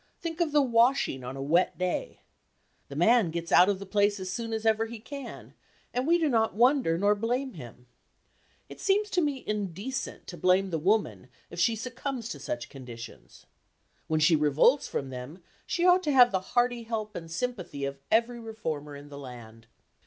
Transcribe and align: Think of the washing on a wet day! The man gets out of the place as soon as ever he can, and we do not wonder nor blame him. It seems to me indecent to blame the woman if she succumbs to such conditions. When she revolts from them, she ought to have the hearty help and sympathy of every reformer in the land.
Think 0.19 0.41
of 0.41 0.51
the 0.51 0.63
washing 0.63 1.23
on 1.23 1.37
a 1.37 1.43
wet 1.43 1.77
day! 1.77 2.21
The 2.89 2.95
man 2.95 3.29
gets 3.29 3.51
out 3.51 3.69
of 3.69 3.77
the 3.77 3.85
place 3.85 4.19
as 4.19 4.31
soon 4.31 4.51
as 4.51 4.65
ever 4.65 4.87
he 4.87 4.97
can, 4.99 5.53
and 5.93 6.07
we 6.07 6.17
do 6.17 6.27
not 6.27 6.55
wonder 6.55 6.97
nor 6.97 7.13
blame 7.13 7.53
him. 7.53 7.85
It 8.67 8.79
seems 8.79 9.11
to 9.11 9.21
me 9.21 9.43
indecent 9.45 10.25
to 10.25 10.37
blame 10.37 10.71
the 10.71 10.79
woman 10.79 11.27
if 11.51 11.59
she 11.59 11.75
succumbs 11.75 12.29
to 12.29 12.39
such 12.39 12.67
conditions. 12.67 13.45
When 14.07 14.19
she 14.19 14.35
revolts 14.35 14.87
from 14.87 15.11
them, 15.11 15.43
she 15.67 15.85
ought 15.85 16.01
to 16.01 16.11
have 16.13 16.31
the 16.31 16.41
hearty 16.57 16.81
help 16.81 17.15
and 17.15 17.29
sympathy 17.29 17.85
of 17.85 17.99
every 18.09 18.39
reformer 18.39 18.95
in 18.95 19.09
the 19.09 19.19
land. 19.19 19.67